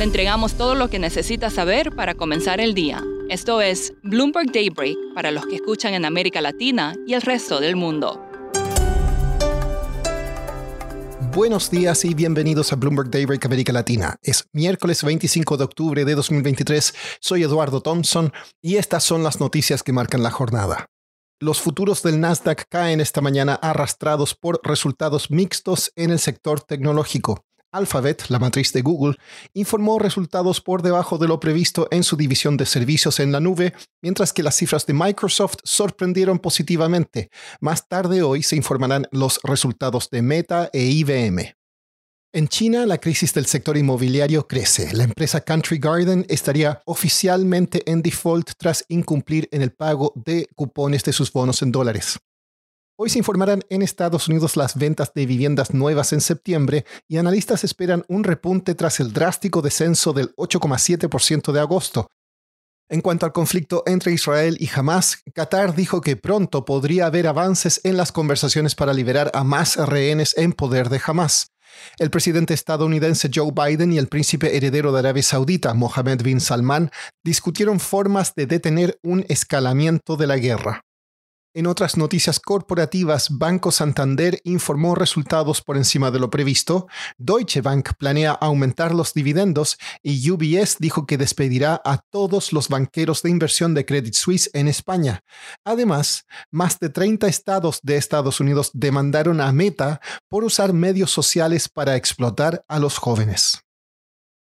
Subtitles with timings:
[0.00, 3.04] Le entregamos todo lo que necesita saber para comenzar el día.
[3.28, 7.76] Esto es Bloomberg Daybreak para los que escuchan en América Latina y el resto del
[7.76, 8.18] mundo.
[11.34, 14.16] Buenos días y bienvenidos a Bloomberg Daybreak América Latina.
[14.22, 16.94] Es miércoles 25 de octubre de 2023.
[17.20, 20.86] Soy Eduardo Thompson y estas son las noticias que marcan la jornada.
[21.40, 27.44] Los futuros del Nasdaq caen esta mañana arrastrados por resultados mixtos en el sector tecnológico.
[27.72, 29.16] Alphabet, la matriz de Google,
[29.54, 33.72] informó resultados por debajo de lo previsto en su división de servicios en la nube,
[34.02, 37.30] mientras que las cifras de Microsoft sorprendieron positivamente.
[37.60, 41.54] Más tarde hoy se informarán los resultados de Meta e IBM.
[42.32, 44.92] En China, la crisis del sector inmobiliario crece.
[44.92, 51.02] La empresa Country Garden estaría oficialmente en default tras incumplir en el pago de cupones
[51.02, 52.20] de sus bonos en dólares.
[53.02, 57.64] Hoy se informarán en Estados Unidos las ventas de viviendas nuevas en septiembre y analistas
[57.64, 62.08] esperan un repunte tras el drástico descenso del 8,7% de agosto.
[62.90, 67.80] En cuanto al conflicto entre Israel y Hamas, Qatar dijo que pronto podría haber avances
[67.84, 71.52] en las conversaciones para liberar a más rehenes en poder de Hamas.
[71.98, 76.90] El presidente estadounidense Joe Biden y el príncipe heredero de Arabia Saudita, Mohammed bin Salman,
[77.24, 80.84] discutieron formas de detener un escalamiento de la guerra.
[81.52, 86.86] En otras noticias corporativas, Banco Santander informó resultados por encima de lo previsto,
[87.18, 93.24] Deutsche Bank planea aumentar los dividendos y UBS dijo que despedirá a todos los banqueros
[93.24, 95.24] de inversión de Credit Suisse en España.
[95.64, 101.68] Además, más de 30 estados de Estados Unidos demandaron a Meta por usar medios sociales
[101.68, 103.64] para explotar a los jóvenes.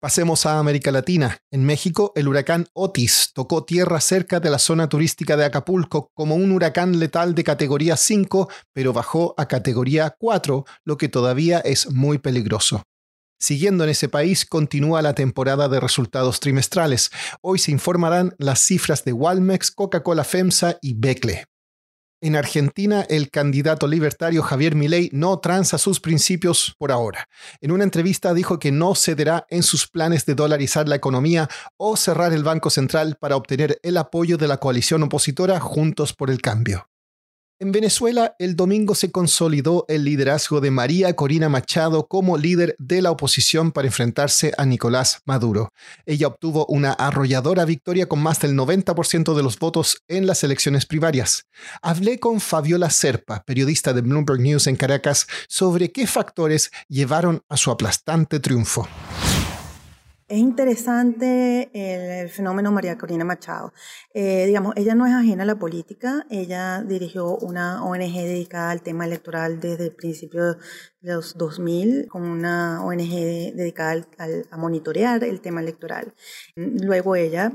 [0.00, 1.36] Pasemos a América Latina.
[1.50, 6.36] En México, el huracán Otis tocó tierra cerca de la zona turística de Acapulco como
[6.36, 11.90] un huracán letal de categoría 5, pero bajó a categoría 4, lo que todavía es
[11.90, 12.82] muy peligroso.
[13.38, 17.10] Siguiendo en ese país, continúa la temporada de resultados trimestrales.
[17.42, 21.49] Hoy se informarán las cifras de Walmex, Coca-Cola FEMSA y Becle.
[22.22, 27.26] En Argentina, el candidato libertario Javier Milei no tranza sus principios por ahora.
[27.62, 31.48] En una entrevista dijo que no cederá en sus planes de dolarizar la economía
[31.78, 36.28] o cerrar el Banco Central para obtener el apoyo de la coalición opositora Juntos por
[36.30, 36.89] el Cambio.
[37.62, 43.02] En Venezuela, el domingo se consolidó el liderazgo de María Corina Machado como líder de
[43.02, 45.70] la oposición para enfrentarse a Nicolás Maduro.
[46.06, 50.86] Ella obtuvo una arrolladora victoria con más del 90% de los votos en las elecciones
[50.86, 51.48] primarias.
[51.82, 57.58] Hablé con Fabiola Serpa, periodista de Bloomberg News en Caracas, sobre qué factores llevaron a
[57.58, 58.88] su aplastante triunfo.
[60.30, 63.72] Es interesante el, fenómeno María Corina Machado.
[64.14, 68.80] Eh, digamos, ella no es ajena a la política, ella dirigió una ONG dedicada al
[68.80, 70.54] tema electoral desde el principio
[71.00, 73.10] de los 2000 con una ONG
[73.56, 74.06] dedicada
[74.52, 76.14] a monitorear el tema electoral.
[76.54, 77.50] Luego ella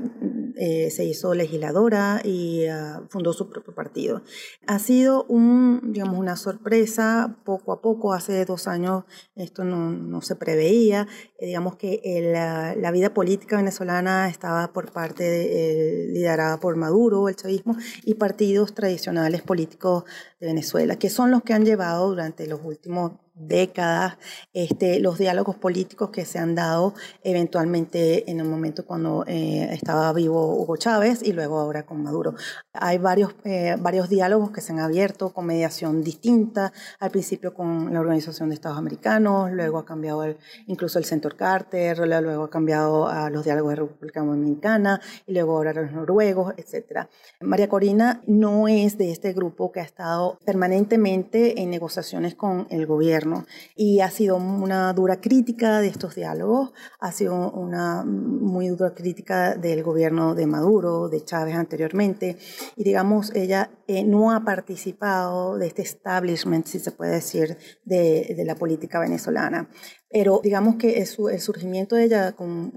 [0.56, 4.22] eh, se hizo legisladora y ah, fundó su propio partido.
[4.66, 8.14] Ha sido un, digamos, una sorpresa poco a poco.
[8.14, 11.06] Hace dos años esto no, no se preveía.
[11.38, 17.36] Eh, digamos que la vida política venezolana estaba por parte de, liderada por Maduro, el
[17.36, 20.04] chavismo, y partidos tradicionales políticos
[20.40, 24.16] de Venezuela, que son los que han llevado durante los últimos décadas,
[24.52, 30.12] este, los diálogos políticos que se han dado eventualmente en el momento cuando eh, estaba
[30.12, 32.34] vivo Hugo Chávez y luego ahora con Maduro.
[32.72, 37.92] Hay varios, eh, varios diálogos que se han abierto con mediación distinta, al principio con
[37.92, 40.24] la Organización de Estados Americanos, luego ha cambiado
[40.66, 45.56] incluso el Centro Carter, luego ha cambiado a los diálogos de República Dominicana y luego
[45.56, 47.06] ahora los noruegos, etc.
[47.40, 52.86] María Corina no es de este grupo que ha estado permanentemente en negociaciones con el
[52.86, 53.25] gobierno
[53.74, 59.54] y ha sido una dura crítica de estos diálogos, ha sido una muy dura crítica
[59.54, 62.38] del gobierno de Maduro, de Chávez anteriormente,
[62.76, 68.42] y digamos, ella eh, no ha participado de este establishment, si se puede decir, de,
[68.44, 69.68] la política venezolana.
[70.08, 72.72] Pero digamos que el surgimiento de ella con,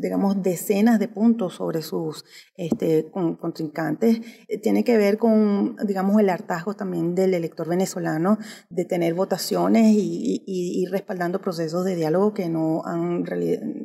[0.00, 2.24] digamos, decenas de puntos sobre sus
[2.56, 8.38] este, contrincantes, eh, tiene que ver con, digamos, el hartazgo también del elector venezolano
[8.70, 13.24] de tener votación negociaciones y, y, respaldando procesos de diálogo que no han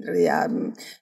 [0.03, 0.49] en realidad,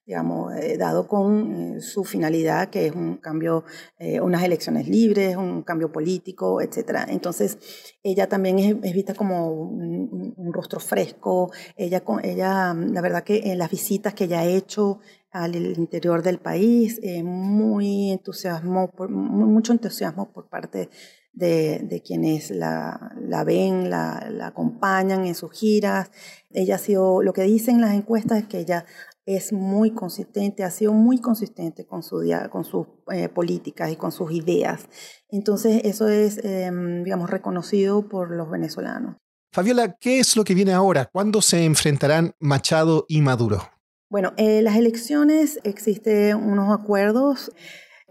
[0.06, 3.64] digamos, eh, dado con eh, su finalidad, que es un cambio,
[3.98, 7.06] eh, unas elecciones libres, un cambio político, etc.
[7.08, 7.58] Entonces,
[8.04, 11.52] ella también es, vista como un, un, rostro fresco.
[11.76, 15.00] Ella, ella, la verdad que en las visitas que ella ha hecho,
[15.32, 20.90] al interior del país, eh, muy entusiasmo, por, mucho entusiasmo por parte
[21.34, 26.12] de, de quienes la, la ven, la, la, acompañan en sus giras.
[26.50, 28.86] Ella ha sido, lo que dicen las encuestas es que ella
[29.26, 34.12] es muy consistente, ha sido muy consistente con, su, con sus eh, políticas y con
[34.12, 34.88] sus ideas.
[35.30, 39.18] Entonces, eso es, em, digamos, reconocido por los venezolanos.
[39.54, 41.10] Fabiola, ¿qué es lo que viene ahora?
[41.12, 43.70] ¿Cuándo se enfrentarán Machado y Maduro?
[44.10, 47.52] Bueno, en las elecciones existen unos acuerdos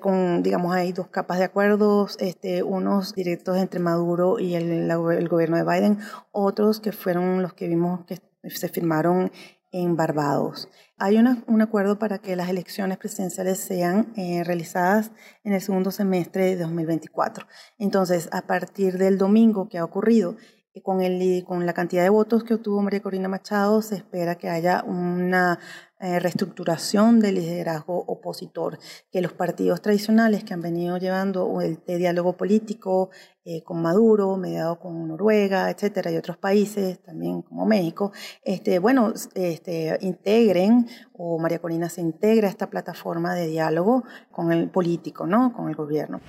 [0.00, 4.88] con, digamos, hay dos capas de acuerdos, este, unos directos entre Maduro y el,
[5.28, 5.98] gobierno de Biden,
[6.32, 8.18] otros que fueron los que vimos que
[8.48, 9.30] se firmaron
[9.72, 10.68] en Barbados.
[10.98, 15.12] Hay un acuerdo para que las elecciones presidenciales sean eh, realizadas
[15.44, 17.46] en el segundo semestre de 2024.
[17.78, 20.36] Entonces, a partir del domingo que ha ocurrido,
[20.82, 24.48] con, el, con la cantidad de votos que obtuvo María Corina Machado, se espera que
[24.48, 25.58] haya una
[25.98, 28.78] eh, reestructuración del liderazgo opositor,
[29.10, 33.10] que los partidos tradicionales que han venido llevando el, diálogo político
[33.44, 38.12] eh, con Maduro, mediado con Noruega, etcétera, y otros países, también como México,
[38.42, 44.52] este, bueno, este, integren, o María Corina se integra a esta plataforma de diálogo con
[44.52, 45.52] el político, ¿no?
[45.52, 46.20] con el gobierno.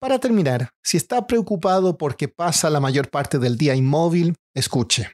[0.00, 5.10] Para terminar, si está preocupado porque pasa la mayor parte del día inmóvil, escuche.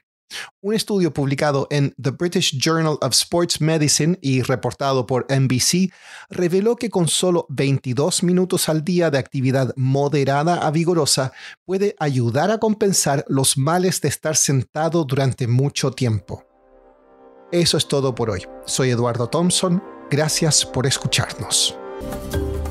[0.61, 5.91] Un estudio publicado en The British Journal of Sports Medicine y reportado por NBC
[6.29, 11.31] reveló que con solo 22 minutos al día de actividad moderada a vigorosa
[11.65, 16.45] puede ayudar a compensar los males de estar sentado durante mucho tiempo.
[17.51, 18.45] Eso es todo por hoy.
[18.65, 19.81] Soy Eduardo Thompson.
[20.11, 21.75] Gracias por escucharnos.